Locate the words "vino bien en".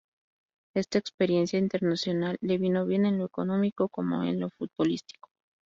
2.57-3.19